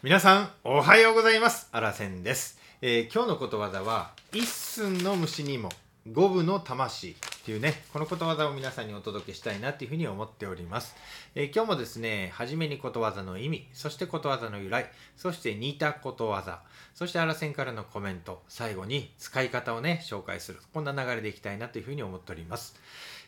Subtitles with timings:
[0.00, 1.68] 皆さんおはようございます。
[1.72, 5.70] あらせんです、えー今日のことわざは一寸の虫にも
[6.12, 7.14] 五分の魂っ
[7.44, 10.94] ていうねこのことわざを皆さんにお届けしたいなっていうふうに思っております、
[11.34, 16.60] えー今日もですね初めにことわざの意味そしてことわざの由来そして似たことわざ
[16.94, 20.60] そしてあらせんからのコメント最後に使い方をね紹介する。
[20.72, 22.76] こんな流れでいきたいなというふうに思っております。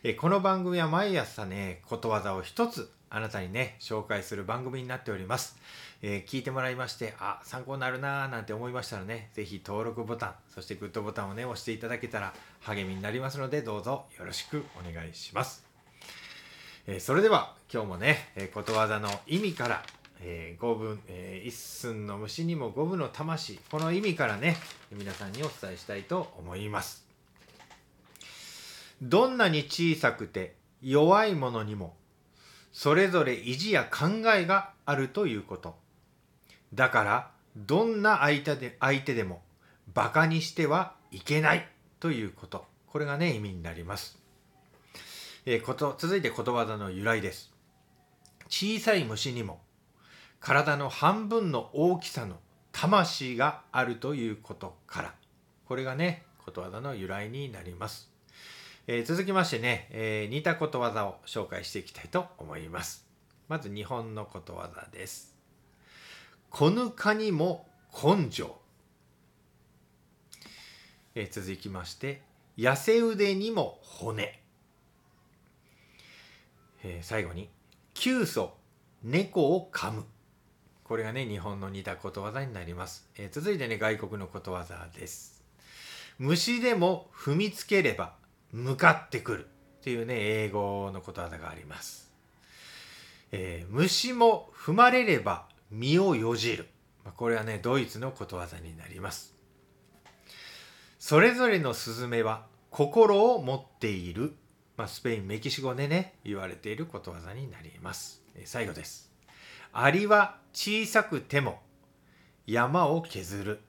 [0.03, 5.55] えこの番組は毎朝ねことわざを一つあなたにね紹介する番組になっております、
[6.01, 15.63] えー聞いてもらいましてあ参考になるなーなんて思いましたらねぜひ登録ボタンそしてグッドボタンをね押していただけたら励みになりますのでどうぞよろしくお願いします、
[16.87, 19.83] えーそれでは今日もね、えーことわざの意味から
[20.19, 24.55] えー五分、えー一寸の虫にも五分の魂この意味からね
[24.91, 27.00] 皆さんにお伝えしたいと思います。
[29.01, 31.95] どんなに小さくて弱いものにも
[32.71, 35.75] それぞれ意地や考えがあるということ。
[36.73, 39.41] だからどんな相手で相手でも
[39.93, 41.67] バカにしてはいけない
[41.99, 42.65] ということ。
[42.87, 44.19] これがね意味になります、
[45.45, 47.51] えーこと続いてことわざの由来です。
[48.47, 49.61] 小さい虫にも
[50.39, 52.37] 体の半分の大きさの
[52.71, 55.15] 魂があるということから。
[55.65, 58.10] これがねことわざの由来になります。
[58.93, 63.07] えー続きましてね、えー似たことわざを紹介していきたいと思います。
[63.47, 65.33] まず日本のことわざです。
[66.49, 67.69] こぬかにも
[68.03, 68.53] 根性。
[71.15, 72.21] えー続きまして、
[72.57, 74.41] 痩せ腕にも骨。
[76.83, 77.47] えー最後に、
[77.93, 78.57] 急祖
[79.03, 80.03] 猫を噛む。
[80.83, 83.07] これがね、日本の似たことわざになります。
[83.15, 85.41] えー続いてね、外国のことわざです。
[86.19, 88.19] 虫でも踏みつければ
[88.51, 92.11] 向かってくるっていうね英語のことわざがあります、
[93.31, 96.67] えー虫も踏まれれば身をよじる。
[97.05, 99.33] まこれはねドイツのことわざになります。
[100.99, 104.35] それぞれのスズメは心を持っている、
[104.77, 109.11] まあ、スペインメキシコでね言われていることわざになります、えー最後です。
[109.73, 111.61] アリは小さくても
[112.45, 113.59] 山を削る。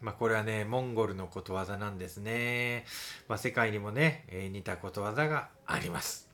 [0.00, 2.86] まあ、これはね、モンゴルのことわざなんですね。
[3.28, 6.28] まあ、世界にもね、えー似たことわざがあります。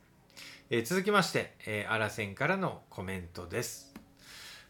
[0.71, 3.93] えー続きまして、えー、アラセンからのコメントです。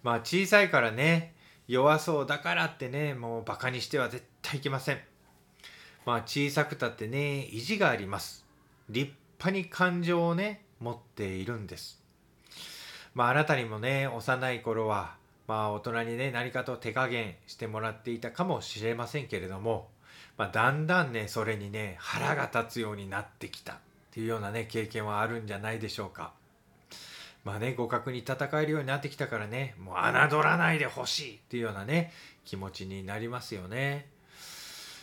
[0.02, 1.34] まあ、小さいからね、
[1.68, 5.00] 弱そうだからってね、もうバカにしては絶対いけません。
[6.06, 8.46] まあ、小さくたってね、意地があります。
[8.88, 12.00] 立派に感情をね、持っているんです。
[13.14, 15.15] まあ、あなたにもね、幼い頃は、
[15.46, 19.88] まあ大人にね何かと手加減してもらっていたかもしれませんけれども、
[20.36, 23.76] まあ、だんだんねそれにね腹が立つようになってきたっ
[24.10, 26.32] ていうようなね経験はあるんじゃないでしょうか。
[27.44, 32.12] まあね互角に戦えるようになってきたからねもう侮らないでほしいっていうようなね
[32.44, 34.08] 気持ちになりますよね。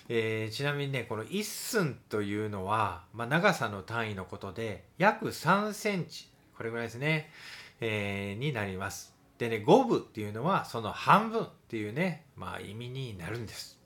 [0.10, 6.28] えーちなみにねこの1寸というのは、まあ、長さの単位のことで約3センチ
[6.58, 7.32] これぐらいですね、
[7.80, 9.13] えーになります。
[9.38, 13.80] でね五分っていうのはその半分っていうねまあ意味になるんです。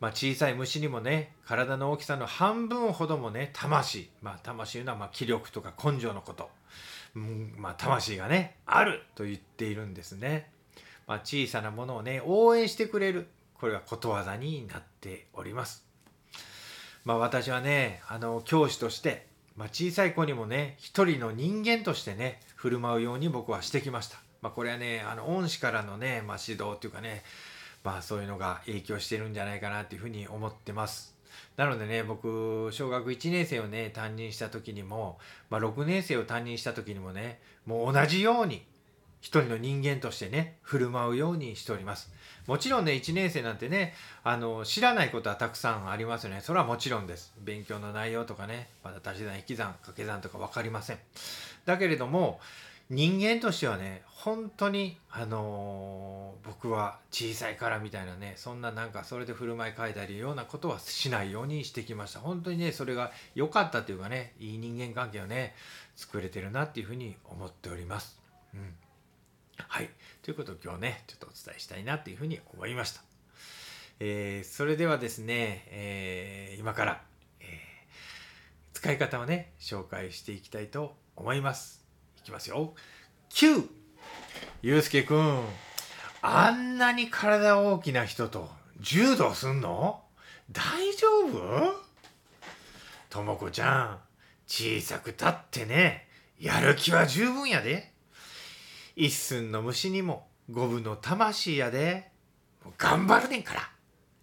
[0.00, 6.50] まあ、小さい虫にもね体の大きさの半分ほどもね魂まあ魂というのはまあ気力とか根性のこと、
[7.16, 10.50] うんまあ、魂がねあると言っているんですね。
[11.08, 15.84] まあ、小さなものをね応援してくれるこれがことわざになっております。
[17.04, 24.18] まあ、私はねあの教師として、まあ、小さい子にもね一人の人間としてね振る舞うように僕はしてきました。
[24.40, 27.22] まあ、これはねあの恩師からのね、まあ、指導っていうかね
[27.84, 31.16] まあそういうのが影響してるんじゃないかなっていうふうに思ってます。
[31.56, 35.18] なのでね僕小学1年生をね担任した時にも、
[35.50, 38.64] まあ、6年生を担任した時にもねもう同じように
[39.20, 42.12] 一人の人間としてね振る舞うようにしております。
[42.46, 46.40] もちろんね1年生なんてねあの知らないことはたくさんありますよね。
[46.40, 47.34] それはもちろんです。
[47.40, 50.98] 勉強の内容とかねまだ足し算引き算掛け算とか分かりません。
[51.64, 52.40] だけれども
[52.90, 65.54] 人間としてはね本当にあのー僕は小さいからみたいなねそんななんかそれで振る舞い変えたりようなことはしないようにしてきました本当にねそれが良かったというかねいい人間関係をね
[65.94, 68.18] 作れてるなっていうふうに思っております。
[68.54, 68.74] うん
[69.66, 69.90] はい。
[70.22, 73.02] ということを今日ね、ちょっとお伝えしたいなっていうふうに思いました。
[74.00, 77.02] えーそれではですね、えー今から、
[77.40, 77.44] え
[78.72, 81.87] 使い方をね、紹介していきたいと思います。
[82.28, 82.74] きますよ。
[83.30, 83.66] 9!
[84.62, 85.44] ゆうすけくん、
[86.22, 88.48] あんなに体大きな人と
[88.80, 90.02] 柔道すんの？
[90.52, 90.62] 大
[90.94, 91.74] 丈夫？
[93.10, 93.98] ともこちゃん、
[94.46, 96.08] 小さくたってね、
[96.38, 97.92] やる気は十分やで。
[98.96, 102.10] 一寸の虫にも五分の魂やで
[102.64, 103.70] もう頑張るねんから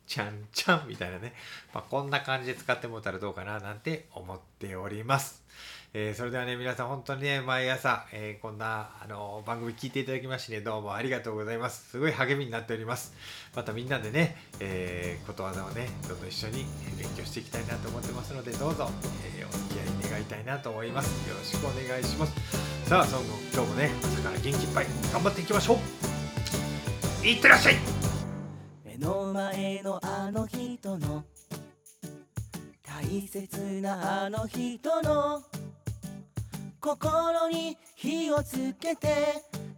[0.06, 1.34] ちゃんちゃんみたいなね、
[1.74, 5.46] まあ、こんな感じで使ってもらったらどうかななんて思っております。
[5.98, 11.92] えーそれではね、皆さん本当にね、毎朝、えーこんな、あの番組聞いていただきましてね、どうもありがとうございます。
[11.92, 13.14] すごい励みになっております。
[13.56, 16.66] またみんなでね、えーことわざをね、どんどん一緒に
[17.00, 18.90] 勉強していきたいなと思ってますので、どうぞ、
[19.38, 21.30] えーお付き合い願いたいなと思います。
[21.30, 22.90] よろしくお願いします。
[22.90, 25.78] さあ、その今日もね、朝から元気いっぱい頑張っていきましょ
[27.24, 27.26] う。
[27.26, 27.76] いってらっしゃい
[28.84, 31.24] 目の前のあの人の
[32.86, 35.42] 大切なあの人の
[36.86, 39.08] 心に火をつけて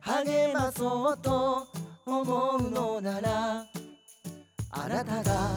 [0.01, 1.65] 励まそうと
[2.06, 3.65] 思うのなら
[4.71, 5.51] あなたが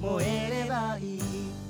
[0.00, 1.61] 燃えればいい。